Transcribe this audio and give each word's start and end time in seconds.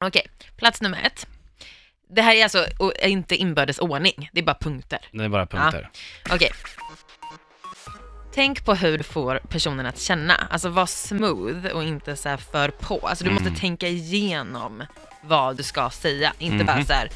Okej, 0.00 0.26
plats 0.56 0.80
nummer 0.80 1.02
ett. 1.04 1.26
Det 2.08 2.22
här 2.22 2.34
är 2.36 2.42
alltså 2.42 2.66
o- 2.78 2.92
inte 3.02 3.36
inbördes 3.36 3.78
ordning, 3.78 4.30
det 4.32 4.40
är 4.40 4.44
bara 4.44 4.56
punkter. 4.60 4.98
Det 5.12 5.24
är 5.24 5.28
bara 5.28 5.46
punkter. 5.46 5.90
Okej. 6.30 6.50
Tänk 8.34 8.64
på 8.64 8.74
hur 8.74 8.98
du 8.98 9.04
får 9.04 9.40
personen 9.48 9.86
att 9.86 9.98
känna. 10.00 10.34
Alltså 10.50 10.68
var 10.68 10.86
smooth 10.86 11.66
och 11.66 11.84
inte 11.84 12.16
så 12.16 12.28
här 12.28 12.36
för 12.36 12.68
på. 12.70 12.98
Alltså 13.08 13.24
du 13.24 13.30
Mm. 13.30 13.44
måste 13.44 13.60
tänka 13.60 13.88
igenom 13.88 14.84
vad 15.22 15.56
du 15.56 15.62
ska 15.62 15.90
säga. 15.90 16.32
Inte 16.38 16.64
bara 16.64 16.76
Mhm. 16.76 16.86
så 16.86 16.92
här 16.92 17.08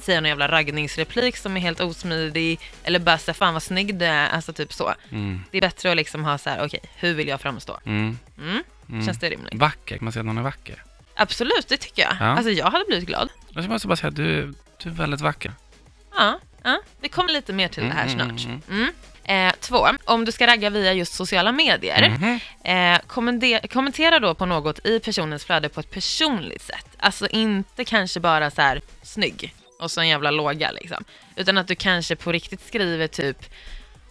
säga 0.00 0.20
någon 0.20 0.28
jävla 0.28 0.48
raggningsreplik 0.48 1.36
som 1.36 1.56
är 1.56 1.60
helt 1.60 1.80
osmidig 1.80 2.60
eller 2.84 2.98
bara 2.98 3.18
säga 3.18 3.34
fan 3.34 3.52
vad 3.54 3.62
snygg 3.62 3.94
du 3.98 4.04
är. 4.04 4.28
Alltså 4.28 4.52
typ 4.52 4.72
så. 4.72 4.94
Mm. 5.10 5.44
Det 5.50 5.56
är 5.58 5.60
bättre 5.62 5.90
att 5.90 5.96
liksom 5.96 6.24
ha 6.24 6.38
så 6.38 6.50
här, 6.50 6.64
okej, 6.66 6.80
hur 6.94 7.14
vill 7.14 7.28
jag 7.28 7.40
framstå? 7.40 7.78
Mm. 7.86 8.18
Mm. 8.38 8.62
Mm. 8.88 9.06
Känns 9.06 9.18
det 9.18 9.30
rimligt? 9.30 9.54
Vacker, 9.54 9.96
kan 9.96 10.04
man 10.04 10.12
säga 10.12 10.20
att 10.20 10.26
någon 10.26 10.38
är 10.38 10.42
vacker? 10.42 10.82
Absolut, 11.16 11.68
det 11.68 11.76
tycker 11.76 12.02
jag. 12.02 12.16
Ja. 12.20 12.24
Alltså 12.24 12.50
jag 12.50 12.66
hade 12.70 12.84
blivit 12.88 13.06
glad. 13.06 13.28
Jag 13.50 13.68
måste 13.68 13.88
bara 13.88 13.96
säga 13.96 14.08
att 14.08 14.16
du, 14.16 14.54
du 14.82 14.88
är 14.88 14.92
väldigt 14.94 15.20
vacker. 15.20 15.52
Ja, 16.16 16.38
ja. 16.62 16.80
vi 17.00 17.08
kommer 17.08 17.32
lite 17.32 17.52
mer 17.52 17.68
till 17.68 17.82
det 17.82 17.90
här 17.90 18.06
Mm, 18.06 18.38
snart. 18.38 18.44
mm, 18.44 18.60
Mm. 18.70 18.90
Eh, 19.48 19.54
två, 19.60 19.88
om 20.04 20.24
du 20.24 20.32
ska 20.32 20.46
ragga 20.46 20.70
via 20.70 20.92
just 20.92 21.14
sociala 21.14 21.52
medier, 21.52 22.08
Mhm. 22.08 22.40
eh, 22.64 23.00
kommentera 23.68 24.18
då 24.18 24.34
på 24.34 24.46
något 24.46 24.86
i 24.86 25.00
personens 25.00 25.44
flöde 25.44 25.68
på 25.68 25.80
ett 25.80 25.90
personligt 25.90 26.62
sätt. 26.62 26.86
Alltså 26.98 27.26
inte 27.26 27.84
kanske 27.84 28.20
bara 28.20 28.50
så 28.50 28.62
här 28.62 28.80
snygg 29.02 29.54
och 29.80 29.90
så 29.90 30.00
en 30.00 30.08
jävla 30.08 30.30
låga 30.30 30.70
liksom. 30.70 31.04
Utan 31.36 31.58
att 31.58 31.68
du 31.68 31.74
kanske 31.74 32.16
på 32.16 32.32
riktigt 32.32 32.66
skriver 32.68 33.06
typ 33.06 33.38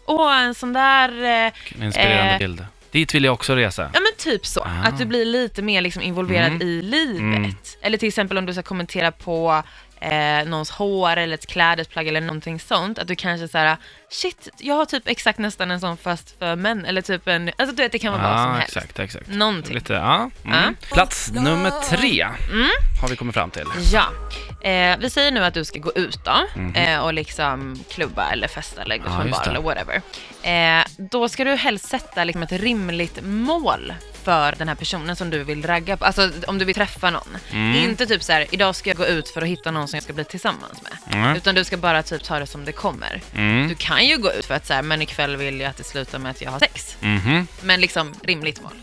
Åh, 0.05 0.41
en 0.41 0.55
sån 0.55 0.73
där... 0.73 1.09
Eh, 1.23 1.51
En 1.75 1.83
inspirerande 1.83 2.31
Eh. 2.33 2.37
bild. 2.39 2.65
Dit 2.91 3.13
vill 3.15 3.23
jag 3.23 3.33
också 3.33 3.55
resa. 3.55 3.89
ja 3.93 3.99
typ 4.23 4.45
så. 4.45 4.59
Ah. 4.61 4.87
Att 4.87 4.97
du 4.97 5.05
blir 5.05 5.25
lite 5.25 5.61
mer 5.61 5.81
liksom 5.81 6.01
involverad 6.01 6.47
Mm. 6.51 6.61
i 6.61 6.81
livet. 6.81 7.19
Mm. 7.21 7.53
Eller 7.81 7.97
till 7.97 8.07
exempel 8.07 8.37
om 8.37 8.45
du 8.45 8.53
ska 8.53 8.61
kommentera 8.63 9.11
på 9.11 9.63
eh, 9.99 10.45
någons 10.45 10.71
hår 10.71 11.17
eller 11.17 11.33
ett 11.33 11.47
klädesplagg 11.47 12.07
eller 12.07 12.21
någonting 12.21 12.59
sånt. 12.59 12.99
Att 12.99 13.07
du 13.07 13.15
kanske 13.15 13.47
säger 13.47 13.77
shit, 14.09 14.49
jag 14.57 14.75
har 14.75 14.85
typ 14.85 15.07
exakt 15.07 15.39
nästan 15.39 15.71
en 15.71 15.79
sån 15.79 15.97
fast 15.97 16.35
för 16.39 16.55
män. 16.55 16.85
Eller 16.85 17.01
typ 17.01 17.27
en, 17.27 17.51
alltså 17.57 17.75
du 17.75 17.83
vet 17.83 17.91
det 17.91 17.99
kan 17.99 18.13
vara 18.13 18.23
vad 18.23 18.37
som 18.39 18.49
Ja, 18.51 18.53
helst. 18.57 18.75
exakt, 18.77 18.99
exakt. 18.99 19.27
Någonting. 19.27 19.73
Lite, 19.75 19.93
ja. 19.93 20.29
Mm. 20.45 20.57
Ja. 20.79 20.87
Plats 20.95 21.31
nummer 21.31 21.71
tre 21.89 22.21
Mm. 22.51 22.67
har 23.01 23.09
vi 23.09 23.15
kommit 23.15 23.33
fram 23.35 23.51
till. 23.51 23.65
Ja, 23.93 24.03
eh, 24.69 24.97
vi 24.99 25.09
säger 25.09 25.31
nu 25.31 25.43
att 25.45 25.53
du 25.53 25.65
ska 25.65 25.79
gå 25.79 25.91
ut 25.95 26.19
då 26.25 26.35
Mhm. 26.55 26.75
eh, 26.75 26.99
och 26.99 27.13
liksom 27.13 27.83
klubba 27.89 28.29
eller 28.31 28.47
festa 28.47 28.81
eller 28.81 28.97
gå 28.97 29.03
Ja, 29.07 29.15
på 29.15 29.21
en 29.21 29.31
bar 29.31 29.43
eller 29.47 29.61
whatever. 29.61 30.01
Eh, 30.43 30.85
då 30.97 31.29
ska 31.29 31.43
du 31.43 31.55
helst 31.55 31.85
sätta 31.89 32.23
liksom 32.23 32.43
ett 32.43 32.51
rimligt 32.51 33.19
mål 33.23 33.93
för 34.23 34.55
den 34.57 34.67
här 34.67 34.75
personen 34.75 35.15
som 35.15 35.29
du 35.29 35.43
vill 35.43 35.65
ragga 35.65 35.97
på. 35.97 36.05
Alltså 36.05 36.31
om 36.47 36.57
du 36.57 36.65
vill 36.65 36.75
träffa 36.75 37.09
någon. 37.09 37.37
Mm. 37.51 37.89
Inte 37.89 38.05
typ 38.05 38.23
så 38.23 38.33
här, 38.33 38.45
idag 38.51 38.75
ska 38.75 38.89
jag 38.89 38.97
gå 38.97 39.05
ut 39.05 39.29
för 39.29 39.41
att 39.41 39.47
hitta 39.47 39.71
någon 39.71 39.87
som 39.87 39.97
jag 39.97 40.03
ska 40.03 40.13
bli 40.13 40.23
tillsammans 40.23 40.81
med. 40.81 41.17
Mm. 41.17 41.35
Utan 41.35 41.55
du 41.55 41.63
ska 41.63 41.77
bara 41.77 42.03
typ 42.03 42.23
ta 42.23 42.39
det 42.39 42.47
som 42.47 42.65
det 42.65 42.71
kommer. 42.71 43.21
Mm. 43.35 43.67
Du 43.67 43.75
kan 43.75 44.07
ju 44.07 44.17
gå 44.17 44.33
ut 44.33 44.45
för 44.45 44.53
att 44.53 44.65
så 44.65 44.73
här, 44.73 44.81
men 44.81 45.01
ikväll 45.01 45.37
vill 45.37 45.59
jag 45.59 45.69
att 45.69 45.77
det 45.77 45.83
slutar 45.83 46.19
med 46.19 46.31
att 46.31 46.41
jag 46.41 46.51
har 46.51 46.59
sex. 46.59 46.97
Mhm. 46.99 47.47
Men 47.61 47.81
liksom 47.81 48.13
rimligt 48.23 48.61
mål. 48.61 48.73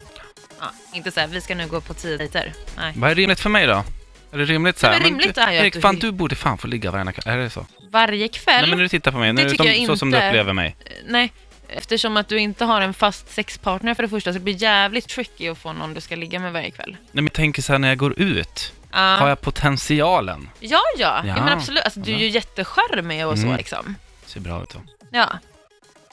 Ja, 0.61 0.72
inte 0.92 1.11
så 1.11 1.20
här, 1.20 1.27
vi 1.27 1.41
ska 1.41 1.55
nu 1.55 1.66
gå 1.66 1.80
på 1.80 1.94
tio 1.94 2.16
dejter. 2.16 2.52
Nej. 2.77 2.92
Vad 2.96 3.11
är 3.11 3.14
rimligt 3.14 3.41
för 3.41 3.50
mig 3.50 3.66
då? 3.66 3.84
Är 4.33 4.38
det 4.38 4.44
rimligt 4.44 4.78
så 4.78 4.86
här? 4.86 4.92
Nej, 4.92 5.02
men 5.02 5.11
rimligt 5.11 5.34
du, 5.34 5.41
är 5.41 5.52
ju 5.52 5.58
Erik, 5.58 5.74
du 5.74 5.80
fan 5.80 5.96
du 5.96 6.12
borde 6.12 6.36
fan 6.36 6.58
få 6.58 6.66
ligga 6.66 6.91
varenda 6.91 7.12
kväll. 7.12 7.34
Är 7.34 7.38
det 7.38 7.50
så? 7.50 7.66
Varje 7.91 8.28
kväll. 8.28 8.61
Nej 8.61 8.68
men 8.68 8.78
när 8.78 8.83
du 8.83 8.88
tittar 8.88 9.12
på 9.12 9.18
mig, 9.18 9.33
nu, 9.33 9.42
det 9.42 9.48
som, 9.48 9.58
tycker 9.58 9.72
jag 9.72 9.86
så 9.86 9.96
som 9.96 10.11
du 10.11 10.16
inte. 10.16 10.28
upplever 10.28 10.52
mig. 10.52 10.77
Nej, 11.06 11.33
eftersom 11.76 12.16
att 12.16 12.28
du 12.28 12.38
inte 12.38 12.64
har 12.64 12.80
en 12.80 12.94
fast 12.94 13.30
sexpartner 13.34 13.94
för 13.94 14.02
det 14.02 14.08
första 14.08 14.30
så 14.32 14.38
det 14.38 14.44
blir 14.44 14.62
jävligt 14.62 15.08
tricky 15.08 15.48
att 15.48 15.58
få 15.58 15.72
någon 15.72 15.94
du 15.94 16.00
ska 16.00 16.16
ligga 16.16 16.38
med 16.38 16.52
varje 16.52 16.70
kväll. 16.70 16.90
Nej 17.00 17.08
men 17.12 17.24
jag 17.24 17.32
tänker 17.32 17.62
så 17.62 17.72
här 17.72 17.78
när 17.78 17.88
jag 17.88 17.98
går 17.98 18.20
ut, 18.20 18.72
Ja, 18.92 18.98
har 18.98 19.28
jag 19.28 19.40
potentialen? 19.40 20.48
ja, 20.60 20.78
ja. 20.98 21.22
ja. 21.24 21.27
Ja. 21.27 21.34
men 21.44 21.48
absolut. 21.48 21.84
Alltså, 21.84 22.00
du 22.00 22.12
är 22.14 22.18
ju 22.18 22.28
jättecharmig 22.28 23.27
och 23.27 23.38
så 23.38 23.44
Mm. 23.44 23.56
liksom. 23.56 23.94
Ser 24.27 24.40
bra 24.40 24.62
ut 24.62 24.70
då. 24.70 24.78
Ja. 25.10 25.28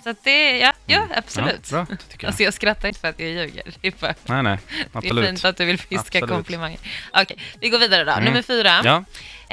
Så 0.08 0.11
att 0.11 0.23
det, 0.23 0.58
ja, 0.58 0.73
ja 0.86 0.97
Mm. 0.97 1.11
absolut. 1.16 1.71
Ja, 1.71 1.83
bra, 1.86 1.98
jag. 2.20 2.27
Alltså 2.27 2.43
jag 2.43 2.54
skrattar 2.54 2.87
inte 2.87 2.99
för 2.99 3.08
att 3.08 3.20
jag 3.20 3.30
ljuger. 3.30 3.64
Det 3.82 3.87
är, 4.04 4.15
Nej 4.26 4.43
nej, 4.43 4.58
det 4.67 4.82
är 4.83 4.87
absolut. 4.98 5.26
fint 5.30 5.45
att 5.45 5.58
du 5.58 5.65
vill 5.65 5.77
fiska 5.80 5.98
Absolut. 6.17 6.30
komplimanger. 6.30 6.80
Okej, 7.14 7.37
vi 7.61 7.70
går 7.70 7.80
vidare 7.80 8.04
då. 8.04 8.11
Mm. 8.11 8.23
Nummer 8.26 8.42
fyra. 8.42 8.82
Ja. 8.83 9.04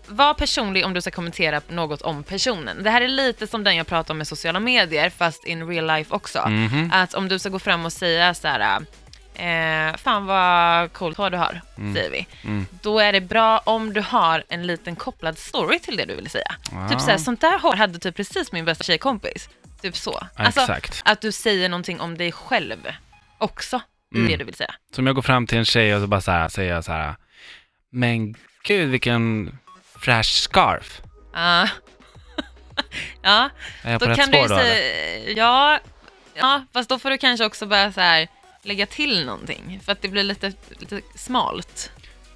Var 0.07 0.35
personlig 0.35 0.85
om 0.87 0.95
du 0.95 1.01
ska 1.01 1.11
kommentera 1.11 1.61
något 1.69 2.03
om 2.03 2.23
personen. 2.23 2.83
Det 2.83 2.91
här 2.91 3.01
är 3.01 3.09
lite 3.09 3.47
som 3.47 3.65
den 3.65 3.77
jag 3.77 3.87
pratar 3.87 4.15
om 4.15 4.19
med 4.19 4.29
sociala 4.29 4.61
medier, 4.61 5.11
fast 5.11 5.45
in 5.45 5.69
real 5.69 5.87
life 5.87 6.15
också. 6.15 6.49
Mhm. 6.49 6.91
Att 6.95 7.15
om 7.15 7.29
du 7.29 7.39
ska 7.39 7.49
gå 7.49 7.59
fram 7.59 7.85
och 7.85 7.93
säga 7.93 8.35
så 8.35 8.49
här, 8.49 8.81
eh, 9.35 9.97
fan 9.97 10.27
vad 10.27 10.93
coolt 10.93 11.17
hår 11.19 11.31
du 11.31 11.37
har, 11.37 11.61
Mm. 11.79 11.95
säger 11.95 12.11
vi. 12.11 12.27
Mm. 12.45 12.67
Då 12.83 12.99
är 12.99 13.13
det 13.13 13.21
bra 13.21 13.59
om 13.59 13.93
du 13.93 14.01
har 14.01 14.45
en 14.49 14.67
liten 14.67 14.97
kopplad 14.97 15.39
story 15.39 15.79
till 15.79 15.97
det 15.97 16.05
du 16.05 16.15
vill 16.17 16.31
säga. 16.31 16.55
Ja. 16.73 16.89
Typ 16.89 17.01
såhär, 17.01 17.19
sånt 17.19 17.41
där 17.41 17.59
hår 17.59 17.77
hade 17.77 17.99
typ 17.99 18.17
precis 18.17 18.53
min 18.53 18.65
bästa 18.65 18.85
tjejkompis. 18.85 19.49
Typ 19.85 19.97
så. 19.97 20.27
Alltså, 20.37 20.61
Exakt. 20.61 21.03
att 21.05 21.21
du 21.21 21.33
säger 21.33 21.69
någonting 21.69 22.01
om 22.01 22.19
dig 22.19 22.33
själv 22.33 22.77
också 23.39 23.81
Mm. 24.15 24.29
det 24.29 24.37
du 24.37 24.45
vill 24.45 24.55
säga. 24.55 24.75
Som 24.95 25.07
jag 25.07 25.15
går 25.17 25.23
fram 25.23 25.47
till 25.47 25.59
en 25.59 25.65
tjej 25.65 25.95
och 25.95 26.01
så 26.01 26.07
bara 26.07 26.21
så 26.21 26.31
här, 26.31 26.49
säger 26.49 26.73
jag 26.75 26.85
så 26.85 26.93
här, 26.93 27.15
men 27.91 28.35
gud 28.65 28.89
vilken 28.91 29.59
fräsch 29.99 30.27
scarf. 30.43 31.01
Ja. 31.35 31.69
ja, 33.23 33.51
Är 33.83 33.93
jag 33.93 34.01
på 34.01 34.07
då 34.07 34.11
rätt 34.11 34.19
kan 34.19 34.31
du 34.31 34.33
spår 34.39 34.43
ju 34.43 34.49
då 34.49 34.57
säga, 34.57 35.31
ja, 35.37 35.79
ja, 36.35 36.65
fast 36.73 36.89
då 36.89 36.99
får 36.99 37.11
du 37.11 37.19
kanske 37.19 37.45
också 37.47 37.67
börja 37.67 37.93
så 37.93 38.01
här 38.01 38.29
lägga 38.63 38.87
till 38.87 39.25
någonting, 39.27 39.81
för 39.85 39.93
att 39.93 40.03
det 40.03 40.09
blir 40.09 40.23
lite, 40.23 40.53
lite 40.69 41.01
smalt. 41.17 41.91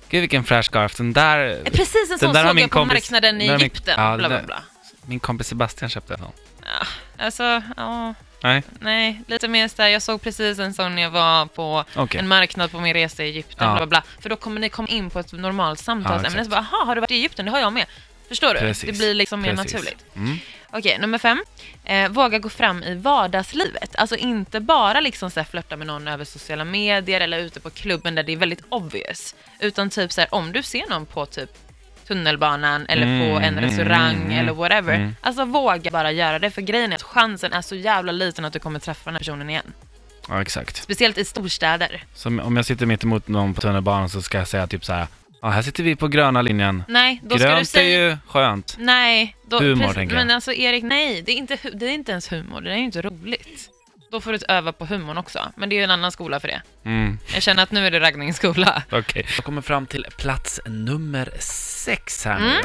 Gud 0.08 0.20
vilken 0.20 0.44
fräsch 0.44 0.64
scarf, 0.66 0.96
den 0.96 1.12
där, 1.12 1.48
Eh, 1.48 1.72
Precis 1.72 2.10
en 2.10 2.18
sån 2.18 2.34
såg 2.34 2.36
jag 2.36 2.70
på 2.70 2.78
kompis- 2.78 2.86
marknaden 2.94 3.40
i 3.40 3.46
har 3.48 3.54
min- 3.56 3.60
Egypten, 3.64 3.94
ja, 3.96 4.16
bla 4.16 4.28
bla 4.28 4.42
bla. 4.42 4.62
min 5.06 5.20
kompis 5.20 5.46
Sebastian 5.48 5.90
köpte 5.90 6.14
en 6.14 6.20
sån. 6.20 6.32
Ja, 6.64 6.86
alltså, 7.18 7.62
ja, 7.76 8.14
Nej, 8.42 8.62
nej, 8.80 9.22
lite 9.26 9.48
mer 9.48 9.68
såhär, 9.68 9.88
jag 9.88 10.02
såg 10.02 10.22
precis 10.22 10.58
en 10.58 10.74
sån 10.74 10.94
när 10.94 11.02
jag 11.02 11.10
var 11.10 11.46
på 11.46 11.84
okej. 11.96 12.20
en 12.20 12.28
marknad 12.28 12.70
på 12.70 12.80
min 12.80 12.94
resa 12.94 13.24
i 13.24 13.28
Egypten, 13.28 13.68
Ja. 13.68 13.76
bla 13.76 13.86
bla. 13.86 14.02
För 14.20 14.28
då 14.28 14.36
kommer 14.36 14.60
ni 14.60 14.68
komma 14.68 14.88
in 14.88 15.10
på 15.10 15.18
ett 15.18 15.32
normalt 15.32 15.80
Ja, 15.80 15.84
samtalsämne. 15.84 16.28
exakt. 16.28 16.44
så 16.44 16.50
bara, 16.50 16.60
aha, 16.60 16.84
har 16.86 16.94
du 16.94 17.00
varit 17.00 17.10
i 17.10 17.14
Egypten? 17.14 17.44
Det 17.44 17.50
har 17.50 17.58
jag 17.60 17.72
med. 17.72 17.86
Förstår 18.28 18.54
du? 18.54 18.60
Precis. 18.60 18.86
Det 18.90 18.98
blir 18.98 19.14
liksom 19.14 19.40
mer 19.40 19.56
Precis. 19.56 19.72
naturligt. 19.72 20.04
Mm. 20.16 20.38
Okej, 20.70 20.98
nummer 20.98 21.18
fem. 21.18 21.44
Eh, 21.84 22.08
våga 22.08 22.38
gå 22.38 22.48
fram 22.48 22.82
i 22.82 22.94
vardagslivet. 22.94 23.96
Alltså 23.96 24.16
inte 24.16 24.60
bara 24.60 25.00
liksom 25.00 25.30
så 25.30 25.40
här 25.40 25.44
flörta 25.44 25.76
med 25.76 25.86
någon 25.86 26.08
över 26.08 26.24
sociala 26.24 26.64
medier 26.64 27.20
eller 27.20 27.38
ute 27.38 27.60
på 27.60 27.70
klubben 27.70 28.14
där 28.14 28.22
det 28.22 28.32
är 28.32 28.36
väldigt 28.36 28.62
obvious. 28.68 29.34
Utan 29.60 29.90
typ 29.90 30.12
så 30.12 30.20
här, 30.20 30.34
om 30.34 30.52
du 30.52 30.62
ser 30.62 30.88
någon 30.90 31.06
på 31.06 31.26
typ 31.26 31.50
tunnelbanan 32.08 32.86
eller 32.86 33.02
på 33.02 33.08
Mm, 33.36 33.36
en 33.36 33.44
mm, 33.58 33.64
restaurang 33.64 34.14
mm, 34.16 34.30
eller 34.38 34.52
whatever. 34.52 34.94
mm. 34.94 35.16
Alltså 35.20 35.44
våga 35.44 35.90
bara 35.90 36.12
göra 36.12 36.38
det, 36.38 36.50
för 36.50 36.62
grejen 36.62 36.92
är 36.92 36.96
att 36.96 37.02
chansen 37.02 37.52
är 37.52 37.62
så 37.62 37.74
jävla 37.74 38.12
liten 38.12 38.44
att 38.44 38.52
du 38.52 38.58
kommer 38.58 38.78
träffa 38.80 39.00
den 39.04 39.14
här 39.14 39.18
personen 39.18 39.50
igen. 39.50 39.72
Ja, 40.28 40.42
exakt. 40.42 40.76
Speciellt 40.82 41.18
i 41.18 41.24
storstäder. 41.24 42.04
Som 42.14 42.40
om 42.40 42.56
jag 42.56 42.66
sitter 42.66 42.86
mitt 42.86 43.04
emot 43.04 43.28
någon 43.28 43.54
på 43.54 43.60
tunnelbanan 43.60 44.08
så 44.08 44.22
ska 44.22 44.38
jag 44.38 44.48
säga 44.48 44.66
typ 44.66 44.84
så 44.84 44.92
här, 44.92 45.06
ja 45.42 45.48
här 45.48 45.62
sitter 45.62 45.82
vi 45.82 45.96
på 45.96 46.08
gröna 46.08 46.42
linjen. 46.42 46.82
Nej, 46.88 47.20
då 47.24 47.38
ska 47.38 47.46
du 47.48 47.52
Grönt 47.54 47.68
säga... 47.68 47.98
är 48.00 48.10
ju 48.10 48.16
skönt. 48.28 48.76
Nej, 48.78 49.36
då, 49.48 49.58
Humor, 49.58 49.92
tänker 49.92 50.16
jag. 50.16 50.26
men 50.26 50.34
alltså 50.34 50.52
Erik, 50.52 50.84
nej, 50.84 51.22
det 51.22 51.32
är, 51.32 51.36
inte, 51.36 51.58
det 51.74 51.86
är 51.86 51.90
inte 51.90 52.10
ens 52.12 52.32
humor, 52.32 52.60
det 52.60 52.70
är 52.72 52.76
ju 52.76 52.84
inte 52.84 53.02
roligt. 53.02 53.70
Då 54.10 54.20
får 54.20 54.32
du 54.32 54.38
öva 54.48 54.72
på 54.72 54.84
humorn 54.86 55.18
också, 55.18 55.52
men 55.56 55.68
det 55.68 55.74
är 55.74 55.78
ju 55.78 55.84
en 55.84 55.90
annan 55.90 56.12
skola 56.12 56.40
för 56.40 56.48
det. 56.48 56.62
Mm. 56.84 57.18
Jag 57.34 57.42
känner 57.42 57.62
att 57.62 57.70
nu 57.70 57.86
är 57.86 57.90
det 57.90 58.00
raggningsskola. 58.00 58.82
Okej. 58.92 59.26
Jag 59.36 59.44
kommer 59.44 59.62
fram 59.62 59.86
till 59.86 60.06
plats 60.18 60.60
nummer 60.66 61.32
sex 61.40 62.24
här 62.24 62.38
nu. 62.40 62.50
Mm. 62.50 62.64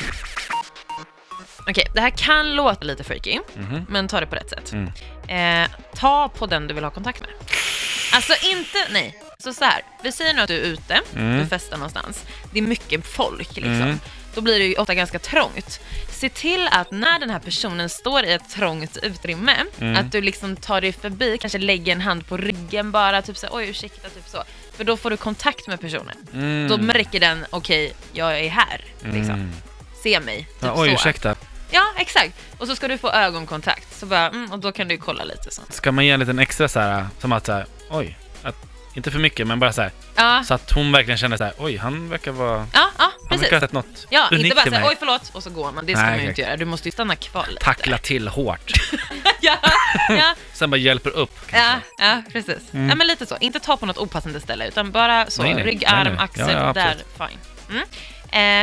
Okej, 1.69 1.85
det 1.95 2.01
här 2.01 2.09
kan 2.09 2.55
låta 2.55 2.81
lite 2.85 3.03
freaky, 3.03 3.39
Mhm. 3.55 3.85
men 3.89 4.07
ta 4.07 4.19
det 4.19 4.25
på 4.27 4.35
rätt 4.35 4.49
sätt. 4.49 4.73
Mm. 4.73 5.63
Eh, 5.63 5.69
ta 5.95 6.29
på 6.29 6.45
den 6.45 6.67
du 6.67 6.73
vill 6.73 6.83
ha 6.83 6.91
kontakt 6.91 7.21
med. 7.21 7.29
Alltså 8.13 8.33
inte, 8.45 8.77
nej. 8.91 9.19
Så 9.39 9.53
så 9.53 9.65
här, 9.65 9.81
vi 10.03 10.11
säger 10.11 10.33
nu 10.33 10.41
att 10.41 10.47
du 10.47 10.55
är 10.57 10.61
ute, 10.65 11.01
Mm. 11.15 11.39
du 11.39 11.45
festar 11.47 11.77
någonstans. 11.77 12.25
Det 12.51 12.59
är 12.59 12.63
mycket 12.63 13.05
folk 13.07 13.55
liksom. 13.55 13.99
Då 14.35 14.41
blir 14.41 14.59
det 14.59 14.65
ju 14.65 14.75
ofta 14.75 14.93
ganska 14.95 15.19
trångt. 15.19 15.79
Se 16.09 16.29
till 16.29 16.67
att 16.71 16.91
när 16.91 17.19
den 17.19 17.29
här 17.29 17.39
personen 17.39 17.89
står 17.89 18.23
i 18.25 18.33
ett 18.33 18.49
trångt 18.49 18.97
utrymme, 18.97 19.55
Mm. 19.79 19.95
att 20.05 20.11
du 20.11 20.21
liksom 20.21 20.55
tar 20.55 20.81
dig 20.81 20.91
förbi, 20.93 21.37
kanske 21.37 21.57
lägger 21.57 21.91
en 21.93 22.01
hand 22.01 22.27
på 22.27 22.37
ryggen 22.37 22.91
bara, 22.91 23.21
typ 23.21 23.37
så 23.37 23.47
oj 23.51 23.69
ursäkta, 23.69 24.09
typ 24.09 24.27
så. 24.27 24.43
För 24.77 24.83
då 24.83 24.97
får 24.97 25.09
du 25.09 25.17
kontakt 25.17 25.67
med 25.67 25.79
personen. 25.81 26.17
Mm. 26.33 26.67
Då 26.69 26.77
märker 26.77 27.19
den, 27.19 27.45
okej, 27.49 27.93
jag 28.13 28.39
är 28.39 28.49
här, 28.49 28.85
liksom. 29.03 29.35
Mm. 29.35 29.51
Se 30.03 30.19
mig, 30.19 30.37
typ 30.37 30.47
Ja, 30.63 30.73
oj, 30.77 30.87
så. 30.89 30.93
ursäkta. 30.95 31.35
Ja, 31.71 31.85
exakt. 31.97 32.33
Och 32.57 32.67
så 32.67 32.75
ska 32.75 32.87
du 32.87 32.97
få 32.97 33.09
ögonkontakt, 33.11 33.99
så 33.99 34.05
bara, 34.05 34.29
mm, 34.29 34.51
och 34.51 34.59
då 34.59 34.71
kan 34.71 34.87
du 34.87 34.97
kolla 34.97 35.23
lite 35.23 35.51
så. 35.51 35.61
Ska 35.69 35.91
man 35.91 36.05
ge 36.05 36.11
en 36.11 36.19
liten 36.19 36.39
extra 36.39 36.67
så 36.67 36.79
här, 36.79 37.07
som 37.19 37.31
att 37.31 37.45
så 37.45 37.51
här, 37.51 37.65
oj, 37.89 38.17
att, 38.43 38.55
inte 38.93 39.11
för 39.11 39.19
mycket, 39.19 39.47
men 39.47 39.59
bara 39.59 39.73
så 39.73 39.81
här, 39.81 39.91
Ja, 40.15 40.43
så 40.47 40.53
att 40.53 40.71
hon 40.71 40.91
verkligen 40.91 41.17
känner 41.17 41.37
så 41.37 41.43
här, 41.43 41.53
oj, 41.57 41.77
han 41.77 42.09
verkar 42.09 42.31
vara, 42.31 42.67
ja, 42.73 42.89
ja 42.97 43.11
precis. 43.33 43.43
verkar 43.53 43.55
ha 43.55 43.61
sett 43.61 43.71
något 43.73 44.07
Ja, 44.09 44.27
unikt 44.31 44.43
inte 44.45 44.55
bara 44.55 44.75
säga 44.75 44.87
oj 44.87 44.95
förlåt 44.99 45.29
och 45.33 45.43
så 45.43 45.49
går 45.49 45.71
man. 45.71 45.85
Det 45.85 45.93
ska 45.93 46.01
Nej, 46.01 46.11
man 46.11 46.21
ju 46.23 46.29
inte 46.29 46.41
göra. 46.41 46.57
Du 46.57 46.65
måste 46.65 46.87
ju 46.87 46.91
stanna 46.91 47.15
kvar 47.15 47.45
lite. 47.49 47.65
Tackla 47.65 47.97
till 47.97 48.27
hårt. 48.27 48.71
ja, 49.41 49.57
ja, 50.09 50.35
Sen 50.53 50.69
bara 50.69 50.77
hjälper 50.77 51.09
upp. 51.09 51.31
ja, 51.51 51.57
kanske. 51.59 51.89
ja, 51.97 52.21
precis. 52.31 52.73
Mm. 52.73 52.89
Ja, 52.89 52.95
men 52.95 53.07
lite 53.07 53.25
så. 53.25 53.37
Inte 53.39 53.59
ta 53.59 53.77
på 53.77 53.85
något 53.85 53.97
opassande 53.97 54.39
ställe, 54.41 54.67
utan 54.67 54.91
bara 54.91 55.29
så. 55.29 55.43
Nej, 55.43 55.53
nej. 55.53 55.63
Rygg, 55.63 55.83
Nej, 55.91 56.01
arm, 56.01 56.13
nej. 56.13 56.23
axel, 56.23 56.49
Ja, 56.51 56.59
ja, 56.67 56.73
där, 56.73 56.95
fine. 57.17 57.37
Mm. 57.69 57.83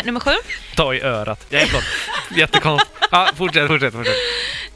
Eh, 0.00 0.06
nummer 0.06 0.20
sju. 0.20 0.30
Ta 0.76 0.94
i 0.94 1.00
örat. 1.02 1.52
Är 1.52 1.66
förlåt. 1.66 1.84
Jättekonstigt. 2.36 2.92
Ja, 3.10 3.28
fortsätt, 3.36 3.66
fortsätt, 3.68 3.92
fortsätt. 3.94 4.14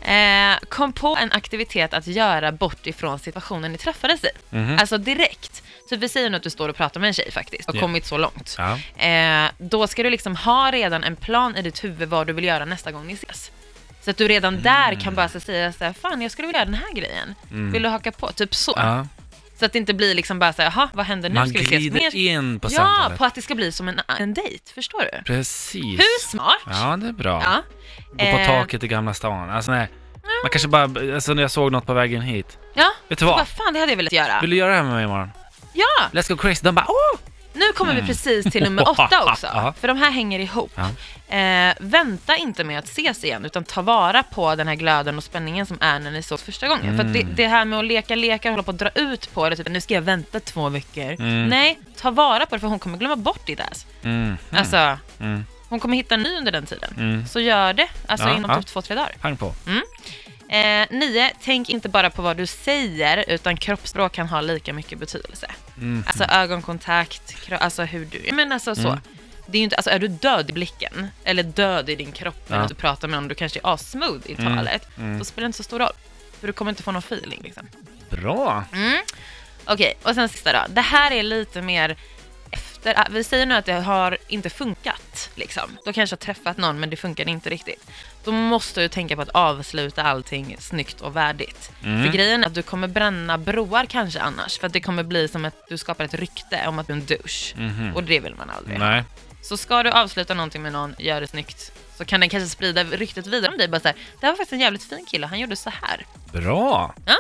Eh, 0.03 0.69
kom 0.69 0.93
på 0.93 1.17
en 1.21 1.33
aktivitet 1.33 1.95
att 1.95 2.07
göra 2.07 2.53
bort 2.53 2.87
ifrån 2.87 3.19
situationen 3.19 3.73
ni 3.73 3.79
träffades 3.79 4.25
i. 4.25 4.29
Mhm. 4.51 4.79
Alltså 4.79 4.99
direkt. 4.99 5.63
Typ 5.91 6.01
vi 6.01 6.09
säger 6.09 6.31
nu 6.31 6.37
att 6.37 6.43
du 6.43 6.51
står 6.51 6.69
och 6.69 6.77
pratar 6.77 7.01
med 7.01 7.09
en 7.09 7.15
tjej 7.15 7.31
faktiskt 7.31 7.69
och 7.69 7.77
Ja. 7.77 7.81
kommit 7.81 8.07
så 8.07 8.19
långt. 8.19 8.57
Ja. 8.59 9.05
Eh, 9.07 9.51
då 9.59 9.87
ska 9.87 10.03
du 10.03 10.11
liksom 10.11 10.37
ha 10.37 10.71
redan 10.73 11.05
en 11.05 11.17
plan 11.17 11.57
i 11.57 11.63
ditt 11.63 11.85
huvud 11.85 12.09
vad 12.09 12.27
du 12.27 12.33
vill 12.33 12.45
göra 12.45 12.65
nästa 12.65 12.93
gång 12.93 13.07
ni 13.07 13.13
ses. 13.13 13.51
Så 14.01 14.11
att 14.11 14.17
du 14.17 14.29
redan 14.29 14.63
där 14.63 15.01
kan 15.01 15.15
bara 15.15 15.29
säga 15.29 15.73
så 15.73 15.85
här, 15.85 15.93
fan 15.93 16.23
jag 16.23 16.31
skulle 16.31 16.47
vilja 16.49 16.59
göra 16.61 16.71
den 16.71 16.75
här 16.75 16.93
grejen. 16.95 17.35
Vill 17.73 17.83
du 17.83 17.89
haka 17.89 18.13
på? 18.13 18.33
Typ 18.33 18.55
så. 18.55 18.77
Mm. 18.77 18.89
ja. 18.89 19.07
Så 19.59 19.65
att 19.65 19.73
det 19.73 19.79
inte 19.79 19.95
blir 19.95 20.15
liksom 20.15 20.39
bara 20.39 20.53
så 20.53 20.63
här, 20.63 20.73
jaha 20.77 20.89
vad 20.95 21.07
händer 21.07 21.29
nu? 21.29 21.35
Man 21.35 21.49
ska 21.49 21.59
vi 21.59 21.65
ses 21.65 21.93
mer? 21.93 22.17
in 22.17 22.61
på 22.61 22.69
Ja, 22.69 22.77
samtalet. 22.77 23.19
på 23.19 23.25
att 23.25 23.35
det 23.35 23.43
ska 23.43 23.55
bli 23.55 23.73
som 23.73 23.89
en, 23.89 24.01
en 24.19 24.35
dejt. 24.35 24.73
Förstår 24.75 25.01
du? 25.13 25.23
Precis. 25.25 25.85
Hur 25.85 26.29
smart? 26.29 26.59
Ja, 26.67 26.97
det 26.97 27.09
är 27.09 27.13
bra. 27.13 27.43
Ja. 27.45 27.63
Gå 28.11 28.17
på 28.19 28.39
Eh, 28.39 28.47
taket 28.47 28.83
i 28.85 28.89
Gamla 28.89 29.15
stan. 29.15 29.51
Alltså 29.51 29.71
nej. 29.71 29.89
Man 30.43 30.51
kanske 30.51 30.69
bara, 30.69 31.15
alltså 31.15 31.35
när 31.35 31.43
jag 31.43 31.51
såg 31.51 31.73
något 31.73 31.87
på 31.87 31.95
vägen 31.95 32.23
hit. 32.23 32.59
Ja, 32.75 32.93
Vet 33.09 33.19
du 33.19 33.25
vad 33.25 33.37
vad? 33.37 33.49
fan 33.49 33.73
det 33.73 33.81
hade 33.81 33.93
jag 33.93 33.97
velat 33.97 34.13
göra. 34.13 34.41
Vill 34.41 34.51
du 34.51 34.57
göra 34.57 34.71
det 34.71 34.77
här 34.77 34.83
med 34.85 34.93
mig 34.95 35.05
imorgon? 35.05 35.31
Ja, 35.75 36.09
Let's 36.13 36.29
go 36.29 36.37
crazy. 36.37 36.61
De 36.65 36.75
bara 36.75 36.87
åh! 36.89 37.19
nu 37.57 37.73
kommer 37.73 37.93
Mm. 37.93 38.05
vi 38.05 38.09
precis 38.09 38.53
till 38.53 38.63
nummer 38.63 38.89
åtta 38.91 39.25
också. 39.25 39.75
För 39.81 39.89
de 39.89 39.97
här 39.99 40.11
hänger 40.11 40.39
ihop. 40.39 40.79
Eh, 41.29 41.75
vänta 41.81 42.37
inte 42.37 42.65
med 42.65 42.79
att 42.79 42.85
ses 42.85 43.25
igen, 43.25 43.45
utan 43.45 43.65
ta 43.65 43.83
vara 43.83 44.23
på 44.23 44.55
den 44.55 44.69
här 44.69 44.75
glöden 44.75 45.17
och 45.17 45.25
spänningen 45.25 45.67
som 45.67 45.79
är 45.81 45.99
när 45.99 46.11
ni 46.11 46.23
sågs 46.23 46.43
första 46.43 46.69
gången. 46.69 46.97
För 46.97 47.05
att 47.05 47.13
det, 47.13 47.21
Mm. 47.21 47.35
det 47.35 47.47
här 47.49 47.65
med 47.65 47.79
att 47.79 47.85
leka 47.85 48.15
lekar 48.15 48.51
och 48.51 48.53
hålla 48.53 48.63
på 48.63 48.71
att 48.71 48.79
dra 48.79 48.89
ut 48.95 49.35
på 49.35 49.49
det, 49.49 49.57
typ 49.57 49.69
nu 49.69 49.81
ska 49.81 49.95
jag 49.95 50.03
vänta 50.03 50.41
två 50.41 50.69
veckor. 50.69 51.13
Mm. 51.13 51.49
Nej, 51.49 51.79
ta 52.01 52.11
vara 52.11 52.47
på 52.47 52.55
det 52.57 52.61
för 52.61 52.69
hon 52.69 52.79
kommer 52.79 52.99
glömma 52.99 53.17
bort 53.17 53.47
ditt 53.47 53.61
ass. 53.61 53.87
Mm. 54.03 54.37
Alltså, 54.53 54.99
Mm. 55.21 55.45
hon 55.69 55.81
kommer 55.81 55.97
hitta 55.97 56.15
en 56.15 56.23
ny 56.23 56.37
under 56.37 56.53
den 56.53 56.67
tiden. 56.67 56.95
Mm. 56.99 57.27
Så 57.27 57.41
gör 57.41 57.73
det, 57.73 57.89
alltså 58.07 58.29
Ja, 58.29 58.37
inom 58.37 58.51
ja. 58.51 58.57
typ 58.57 58.67
två, 58.67 58.83
tre 58.83 58.95
dagar. 58.97 59.15
Pang 59.21 59.37
på. 59.37 59.55
Eh, 60.55 60.87
nio, 60.91 61.33
tänk 61.45 61.69
inte 61.71 61.89
bara 61.89 62.11
på 62.11 62.23
vad 62.23 62.37
du 62.37 62.47
säger, 62.47 63.25
utan 63.29 63.57
kroppsspråk 63.57 64.13
kan 64.13 64.29
ha 64.29 64.41
lika 64.41 64.73
mycket 64.73 64.99
betydelse. 64.99 65.51
Mm. 65.77 66.05
Alltså 66.07 66.25
ögonkontakt, 66.25 67.37
alltså 67.61 67.83
hur 67.83 68.05
du 68.05 68.33
Men 68.33 68.53
alltså 68.53 68.75
så. 68.75 68.89
Mm. 68.89 69.01
Det 69.47 69.59
är 69.59 69.63
inte, 69.63 69.77
alltså 69.77 69.91
är 69.91 69.99
du 69.99 70.09
död 70.09 70.51
i 70.51 70.53
blicken, 70.53 71.09
eller 71.25 71.43
död 71.43 71.91
i 71.91 71.95
din 71.95 72.13
kropp 72.13 72.49
när 72.49 72.61
Ja. 72.61 72.67
du 72.69 72.75
pratar 72.75 73.09
med 73.09 73.19
någon, 73.21 73.29
du 73.29 73.35
kanske 73.35 73.61
är 73.65 73.75
assmooth 73.75 74.31
i 74.31 74.35
Mm. 74.39 74.57
talet, 74.57 74.89
Mm. 74.99 75.19
då 75.19 75.25
spelar 75.25 75.43
det 75.43 75.47
inte 75.47 75.57
så 75.57 75.63
stor 75.63 75.79
roll. 75.79 75.93
För 76.41 76.47
du 76.47 76.53
kommer 76.53 76.71
inte 76.73 76.83
få 76.83 76.93
någon 76.93 77.03
feeling 77.03 77.41
liksom. 77.45 77.69
Bra. 78.11 78.65
Mm. 78.73 79.01
Okej, 79.65 79.95
och 80.03 80.15
sen 80.15 80.29
sista 80.29 80.53
då. 80.53 80.59
Det 80.75 80.81
här 80.81 81.11
är 81.11 81.23
lite 81.23 81.63
mer 81.63 81.97
efter, 82.51 83.01
ah, 83.01 83.07
vi 83.11 83.25
säger 83.25 83.47
nu 83.47 83.55
att 83.55 83.65
det 83.67 83.73
har 83.73 84.19
inte 84.29 84.51
funkat 84.51 84.94
liksom. 85.35 85.77
Du 85.85 85.93
kanske 85.93 86.15
har 86.15 86.19
träffat 86.19 86.57
någon 86.57 86.81
men 86.81 86.91
det 86.91 86.97
funkade 86.97 87.31
inte 87.31 87.51
riktigt. 87.51 87.91
Då 88.25 88.33
måste 88.33 88.81
du 88.81 88.89
tänka 88.89 89.17
på 89.17 89.23
att 89.23 89.29
avsluta 89.29 90.03
allting 90.03 90.57
snyggt 90.59 91.01
och 91.01 91.17
värdigt. 91.17 91.71
Mm. 91.85 92.05
För 92.05 92.13
grejen 92.13 92.43
är 92.43 92.47
att 92.47 92.55
du 92.55 92.63
kommer 92.63 92.89
bränna 92.89 93.39
broar 93.39 93.87
kanske 93.87 94.21
annars. 94.21 94.59
För 94.59 94.67
att 94.67 94.73
det 94.73 94.81
kommer 94.81 95.03
bli 95.03 95.29
som 95.29 95.45
att 95.45 95.69
du 95.69 95.79
skapar 95.79 96.05
ett 96.05 96.15
rykte 96.15 96.67
om 96.67 96.79
att 96.79 96.87
du 96.87 96.93
är 96.93 96.97
en 96.97 97.07
douche. 97.07 97.55
Mhm. 97.57 97.95
Och 97.95 98.05
det 98.05 98.21
vill 98.21 98.35
man 98.35 98.51
aldrig. 98.51 98.79
Nej. 98.79 99.05
Så 99.43 99.57
ska 99.57 99.83
du 99.83 99.91
avsluta 99.91 100.35
någonting 100.35 100.63
med 100.63 100.73
någon, 100.73 100.95
gör 100.99 101.21
det 101.21 101.27
snyggt. 101.27 101.73
Så 101.99 102.05
kan 102.05 102.21
den 102.21 102.29
kanske 102.29 102.49
sprida 102.49 102.85
ryktet 102.85 103.27
vidare 103.27 103.53
om 103.53 103.59
dig. 103.59 103.69
Bara 103.69 103.81
så 103.81 103.89
här, 103.89 103.97
det 104.21 104.27
här 104.27 104.33
var 104.33 104.37
faktiskt 104.37 104.53
en 104.53 104.61
jävligt 104.61 104.85
fin 104.85 105.07
kille, 105.11 105.27
han 105.27 105.41
gjorde 105.41 105.57
så 105.57 105.71
här. 105.71 106.07
Bra. 106.33 106.95
Ja. 107.07 107.17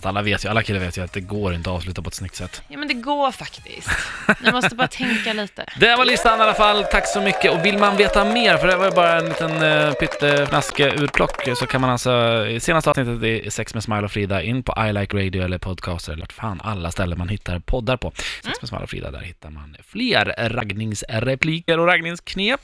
Fast 0.00 0.06
alla 0.06 0.22
vet 0.22 0.44
ju, 0.44 0.48
alla 0.48 0.62
killar 0.62 0.80
vet 0.80 0.98
ju 0.98 1.04
att 1.04 1.12
det 1.12 1.20
går 1.20 1.54
inte 1.54 1.70
att 1.70 1.76
avsluta 1.76 2.02
på 2.02 2.08
ett 2.08 2.14
snyggt 2.14 2.34
sätt. 2.34 2.62
Ja 2.68 2.78
men 2.78 2.88
det 2.88 2.94
går 2.94 3.30
faktiskt. 3.30 3.90
Ni 4.44 4.52
måste 4.52 4.74
bara 4.74 4.88
tänka 4.88 5.32
lite. 5.32 5.64
Det 5.76 5.96
var 5.96 6.04
listan 6.04 6.38
i 6.38 6.42
alla 6.42 6.54
fall, 6.54 6.84
tack 6.84 7.08
så 7.08 7.20
mycket. 7.20 7.52
Och 7.52 7.64
vill 7.64 7.78
man 7.78 7.96
veta 7.96 8.24
mer, 8.24 8.56
för 8.56 8.66
det 8.66 8.76
var 8.76 8.84
ju 8.84 8.90
bara 8.90 9.18
en 9.18 9.28
liten 9.28 9.62
uh, 9.62 9.92
pyttefnaske 9.92 10.90
urplock, 10.90 11.48
så 11.56 11.66
kan 11.66 11.80
man 11.80 11.90
alltså, 11.90 12.46
i 12.46 12.60
senaste 12.60 12.90
avsnittet 12.90 13.22
i 13.22 13.50
Sex 13.50 13.74
med 13.74 13.82
Smile 13.82 14.02
och 14.02 14.12
Frida, 14.12 14.42
in 14.42 14.62
på 14.62 14.74
I 14.88 14.92
Like 14.92 15.16
Radio 15.16 15.44
eller 15.44 15.58
podcaster, 15.58 16.12
eller 16.12 16.26
fan 16.26 16.60
alla 16.64 16.90
ställen 16.90 17.18
man 17.18 17.28
hittar 17.28 17.58
poddar 17.58 17.96
på. 17.96 18.12
Sex 18.44 18.62
med 18.62 18.68
Smile 18.68 18.82
och 18.82 18.90
Frida, 18.90 19.10
där 19.10 19.20
hittar 19.20 19.50
man 19.50 19.76
fler 19.88 20.34
raggningsrepliker 20.48 21.78
och 21.78 21.86
raggningsknep. 21.86 22.60